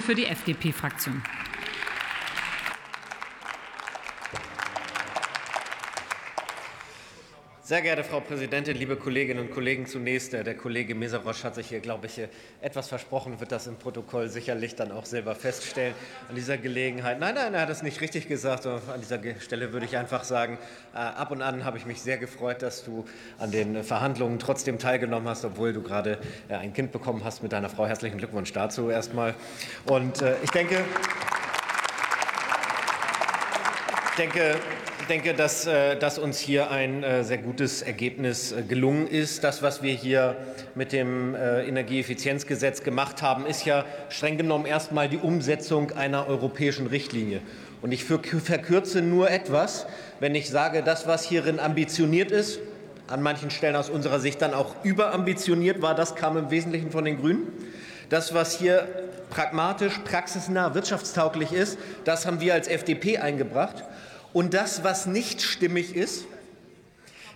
[0.00, 1.22] für die FDP-Fraktion.
[7.66, 11.66] Sehr geehrte Frau Präsidentin, liebe Kolleginnen und Kollegen, zunächst äh, der Kollege Meserosch hat sich
[11.66, 12.20] hier, glaube ich,
[12.60, 15.92] etwas versprochen, wird das im Protokoll sicherlich dann auch selber feststellen.
[16.28, 18.66] An dieser Gelegenheit, nein, nein, er hat es nicht richtig gesagt.
[18.66, 20.58] An dieser Stelle würde ich einfach sagen,
[20.94, 23.04] äh, ab und an habe ich mich sehr gefreut, dass du
[23.36, 27.50] an den Verhandlungen trotzdem teilgenommen hast, obwohl du gerade äh, ein Kind bekommen hast mit
[27.50, 27.84] deiner Frau.
[27.84, 29.34] Herzlichen Glückwunsch dazu erstmal.
[29.86, 30.84] Und ich denke,
[34.16, 34.54] ich denke,
[35.10, 39.44] denke, dass, äh, dass uns hier ein äh, sehr gutes Ergebnis äh, gelungen ist.
[39.44, 40.36] Das, was wir hier
[40.74, 46.86] mit dem Energieeffizienzgesetz gemacht haben, ist ja streng genommen erst einmal die Umsetzung einer europäischen
[46.86, 47.42] Richtlinie.
[47.82, 49.86] Und ich verkürze nur etwas,
[50.18, 52.58] wenn ich sage, das, was hierin ambitioniert ist,
[53.08, 57.04] an manchen Stellen aus unserer Sicht dann auch überambitioniert war, das kam im Wesentlichen von
[57.04, 57.48] den Grünen.
[58.08, 58.88] Das, was hier
[59.30, 63.84] pragmatisch, praxisnah, wirtschaftstauglich ist, das haben wir als FDP eingebracht.
[64.36, 66.26] Und das, was nicht stimmig ist,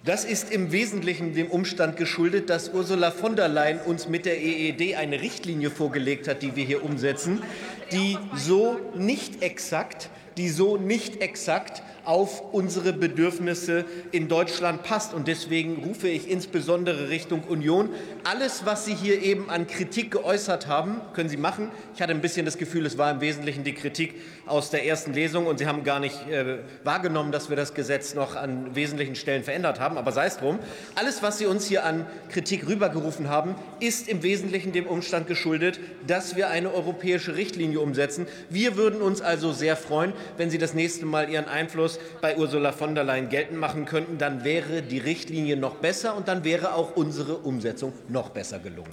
[0.04, 4.38] das ist im Wesentlichen dem Umstand geschuldet, dass Ursula von der Leyen uns mit der
[4.38, 7.42] EED eine Richtlinie vorgelegt hat, die wir hier umsetzen,
[7.90, 15.14] die so nicht exakt, die so nicht exakt auf unsere Bedürfnisse in Deutschland passt.
[15.14, 17.90] Und deswegen rufe ich insbesondere Richtung Union.
[18.24, 21.70] Alles, was Sie hier eben an Kritik geäußert haben, können Sie machen.
[21.94, 25.12] Ich hatte ein bisschen das Gefühl, es war im Wesentlichen die Kritik aus der ersten
[25.12, 29.14] Lesung und Sie haben gar nicht äh, wahrgenommen, dass wir das Gesetz noch an wesentlichen
[29.14, 29.96] Stellen verändert haben.
[29.96, 30.58] Aber sei es drum.
[30.96, 35.78] Alles, was Sie uns hier an Kritik rübergerufen haben, ist im Wesentlichen dem Umstand geschuldet,
[36.08, 38.26] dass wir eine europäische Richtlinie umsetzen.
[38.48, 42.72] Wir würden uns also sehr freuen, wenn Sie das nächste Mal Ihren Einfluss bei Ursula
[42.72, 46.74] von der Leyen geltend machen könnten, dann wäre die Richtlinie noch besser und dann wäre
[46.74, 48.90] auch unsere Umsetzung noch besser gelungen.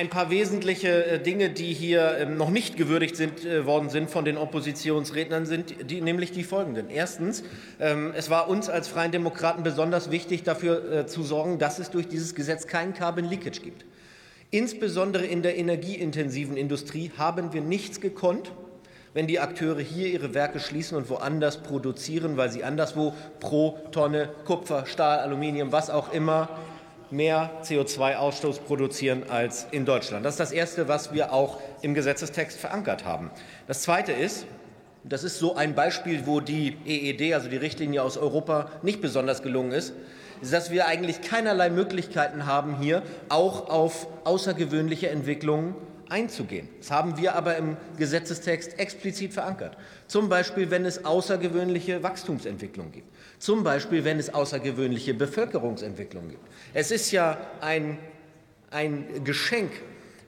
[0.00, 4.08] ein paar wesentliche äh, Dinge, die hier ähm, noch nicht gewürdigt sind, äh, worden sind
[4.08, 6.88] von den Oppositionsrednern, sind die, nämlich die folgenden.
[6.88, 7.42] Erstens,
[7.78, 11.90] ähm, es war uns als Freien Demokraten besonders wichtig, dafür äh, zu sorgen, dass es
[11.90, 13.84] durch dieses Gesetz kein Carbon Leakage gibt.
[14.50, 18.52] Insbesondere in der energieintensiven Industrie haben wir nichts gekonnt,
[19.14, 24.28] wenn die Akteure hier ihre Werke schließen und woanders produzieren, weil sie anderswo pro Tonne
[24.44, 26.48] Kupfer, Stahl, Aluminium, was auch immer
[27.10, 30.24] mehr CO2-Ausstoß produzieren als in Deutschland.
[30.24, 33.30] Das ist das Erste, was wir auch im Gesetzestext verankert haben.
[33.66, 34.46] Das Zweite ist,
[35.02, 39.42] das ist so ein Beispiel, wo die EED, also die Richtlinie aus Europa, nicht besonders
[39.42, 39.94] gelungen ist,
[40.40, 45.74] ist, dass wir eigentlich keinerlei Möglichkeiten haben, hier auch auf außergewöhnliche Entwicklungen
[46.10, 46.68] einzugehen.
[46.78, 49.76] Das haben wir aber im Gesetzestext explizit verankert.
[50.06, 53.08] Zum Beispiel, wenn es außergewöhnliche Wachstumsentwicklung gibt.
[53.38, 56.46] Zum Beispiel, wenn es außergewöhnliche Bevölkerungsentwicklung gibt.
[56.74, 57.98] Es ist ja ein,
[58.70, 59.70] ein Geschenk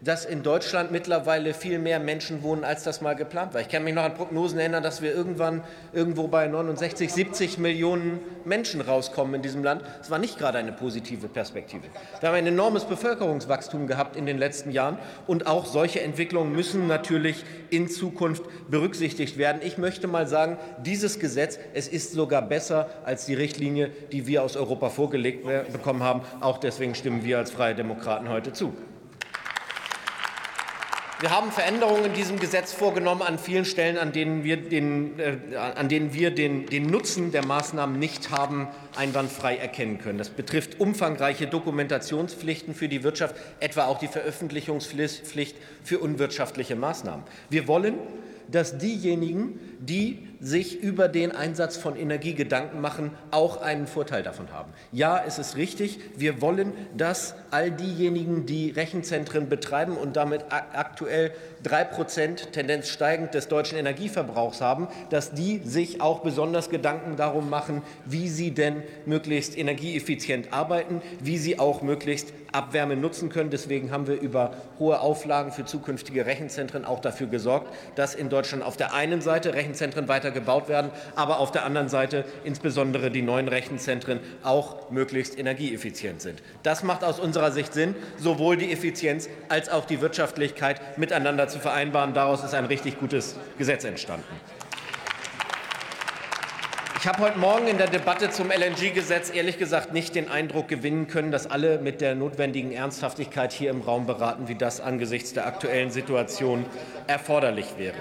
[0.05, 3.61] dass in Deutschland mittlerweile viel mehr Menschen wohnen, als das mal geplant war.
[3.61, 8.21] Ich kann mich noch an Prognosen erinnern, dass wir irgendwann irgendwo bei 69, 70 Millionen
[8.45, 9.83] Menschen rauskommen in diesem Land.
[9.99, 11.85] Das war nicht gerade eine positive Perspektive.
[12.19, 14.99] Wir haben ein enormes Bevölkerungswachstum gehabt in den letzten Jahren
[15.29, 19.63] und auch solche Entwicklungen müssen natürlich in Zukunft berücksichtigt werden.
[19.65, 24.43] Ich möchte mal sagen, dieses Gesetz, es ist sogar besser als die Richtlinie, die wir
[24.43, 26.23] aus Europa vorgelegt bekommen haben.
[26.41, 28.75] Auch deswegen stimmen wir als Freie Demokraten heute zu.
[31.22, 35.37] Wir haben Veränderungen in diesem Gesetz vorgenommen an vielen Stellen, an denen wir den, äh,
[35.56, 38.66] an denen wir den, den Nutzen der Maßnahmen nicht haben
[38.97, 40.19] einwandfrei erkennen können.
[40.19, 47.25] Das betrifft umfangreiche Dokumentationspflichten für die Wirtschaft, etwa auch die Veröffentlichungspflicht für unwirtschaftliche Maßnahmen.
[47.50, 47.94] Wir wollen,
[48.50, 54.53] dass diejenigen, die sich über den Einsatz von Energie Gedanken machen, auch einen Vorteil davon
[54.53, 54.72] haben.
[54.91, 61.32] Ja, es ist richtig, wir wollen, dass all diejenigen, die Rechenzentren betreiben und damit aktuell
[61.62, 67.50] drei Prozent Tendenz steigend des deutschen Energieverbrauchs haben, dass die sich auch besonders Gedanken darum
[67.50, 73.51] machen, wie sie denn möglichst energieeffizient arbeiten, wie sie auch möglichst Abwärme nutzen können.
[73.51, 78.63] Deswegen haben wir über hohe Auflagen für zukünftige Rechenzentren auch dafür gesorgt, dass in Deutschland
[78.63, 83.22] auf der einen Seite Rechenzentren weiter gebaut werden, aber auf der anderen Seite insbesondere die
[83.22, 86.42] neuen Rechenzentren auch möglichst energieeffizient sind.
[86.63, 91.60] Das macht aus unserer Sicht Sinn, sowohl die Effizienz als auch die Wirtschaftlichkeit miteinander zu
[91.60, 92.15] vereinbaren.
[92.15, 94.25] Daraus ist ein richtig gutes Gesetz entstanden.
[96.99, 101.09] Ich habe heute Morgen in der Debatte zum LNG-Gesetz ehrlich gesagt nicht den Eindruck gewinnen
[101.09, 105.49] können, dass alle mit der notwendigen Ernsthaftigkeit hier im Raum beraten, wie das angesichts der
[105.49, 106.65] aktuellen Situation
[107.09, 107.97] erforderlich wäre.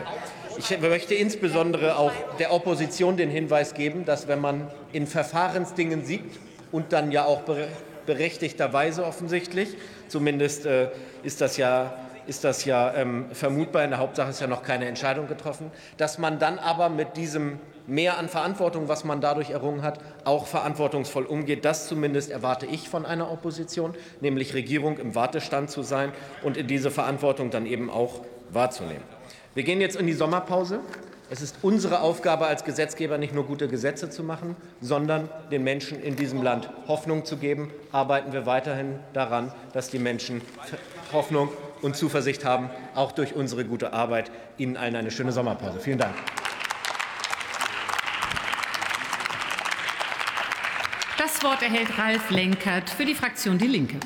[0.57, 6.39] Ich möchte insbesondere auch der Opposition den Hinweis geben, dass wenn man in Verfahrensdingen sieht
[6.71, 7.41] und dann ja auch
[8.05, 9.69] berechtigterweise offensichtlich.
[10.09, 10.89] Zumindest äh,
[11.23, 11.93] ist das ja
[12.31, 13.83] ist das ja ähm, vermutbar.
[13.83, 15.69] In der Hauptsache ist ja noch keine Entscheidung getroffen.
[15.97, 20.47] Dass man dann aber mit diesem mehr an Verantwortung, was man dadurch errungen hat, auch
[20.47, 21.65] verantwortungsvoll umgeht.
[21.65, 26.67] Das zumindest erwarte ich von einer Opposition, nämlich Regierung im Wartestand zu sein und in
[26.67, 29.03] diese Verantwortung dann eben auch wahrzunehmen.
[29.53, 30.79] Wir gehen jetzt in die Sommerpause.
[31.29, 36.01] Es ist unsere Aufgabe als Gesetzgeber, nicht nur gute Gesetze zu machen, sondern den Menschen
[36.01, 37.71] in diesem Land Hoffnung zu geben.
[37.91, 40.41] Arbeiten wir weiterhin daran, dass die Menschen
[41.11, 41.49] Hoffnung
[41.81, 44.31] und Zuversicht haben, auch durch unsere gute Arbeit.
[44.57, 45.79] Ihnen allen eine schöne Sommerpause.
[45.79, 46.15] Vielen Dank.
[51.17, 53.99] Das Wort erhält Ralf Lenkert für die Fraktion Die Linke.